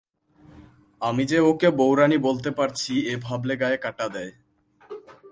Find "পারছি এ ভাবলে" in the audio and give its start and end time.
2.51-3.55